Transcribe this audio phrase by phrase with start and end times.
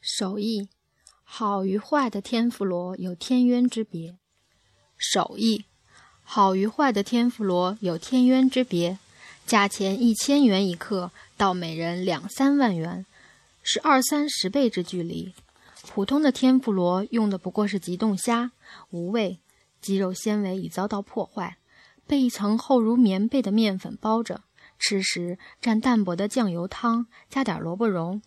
[0.00, 0.68] 手艺
[1.22, 4.16] 好与坏的天妇罗有天渊之别。
[4.96, 5.66] 手艺
[6.22, 8.98] 好与坏的天妇罗有天渊之别，
[9.46, 13.04] 价钱一千元一克，到每人两三万元，
[13.62, 15.34] 是二三十倍之距离。
[15.82, 18.52] 普通的天妇罗用的不过是急冻虾，
[18.90, 19.38] 无味，
[19.80, 21.58] 肌肉纤维已遭到破坏，
[22.06, 24.42] 被一层厚如棉被的面粉包着。
[24.78, 28.22] 吃时蘸淡薄的酱油汤，加点萝卜蓉。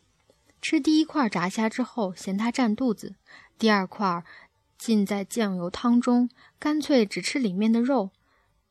[0.64, 3.16] 吃第一块炸虾之后，嫌它占肚子，
[3.60, 4.24] 第二块
[4.78, 8.12] 浸在酱油汤中，干脆只吃里面的肉，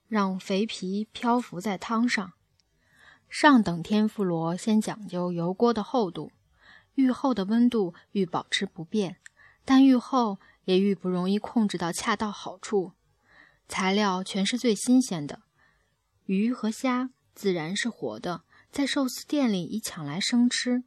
[0.09, 2.33] 让肥皮漂浮在汤上。
[3.29, 6.33] 上等天妇罗先讲究油锅的厚度，
[6.95, 9.19] 愈厚的温度愈保持不变，
[9.67, 12.93] 但愈厚也愈不容易控制到恰到好处。
[13.69, 15.43] 材料全是最新鲜的，
[16.25, 20.85] 鱼和虾自然是活的，在寿司店里已抢来生吃。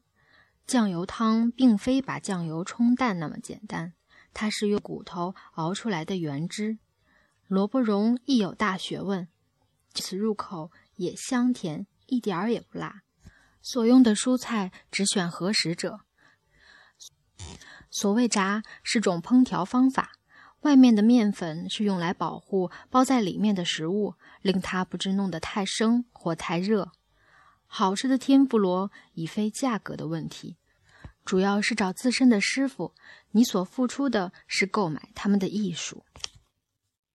[0.68, 3.94] 酱油汤并非把酱油冲淡那么简单，
[4.34, 6.80] 它是用骨头熬出来的原汁。
[7.48, 9.28] 萝卜蓉亦有大学问，
[9.94, 13.04] 此入口也香甜，一点儿也不辣。
[13.62, 16.02] 所用的蔬菜只选合适者。
[17.92, 20.14] 所谓炸是种烹调方法，
[20.62, 26.92] 外面的面粉是用来保护包在里面的食物，令它不致弄得太生或太热。
[27.68, 30.58] 好吃的天妇罗已非价格的问题，
[31.24, 32.94] 主要是找自身的师傅。
[33.32, 36.06] 你所付出的是购买他们的艺术。